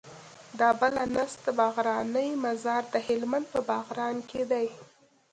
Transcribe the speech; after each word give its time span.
د 0.59 0.61
بله 0.79 1.03
نسته 1.15 1.49
باغرانی 1.59 2.29
مزار 2.45 2.83
د 2.93 2.95
هلمند 3.07 3.45
په 3.53 3.59
باغران 3.69 4.15
کي 4.29 4.41
دی 4.51 4.67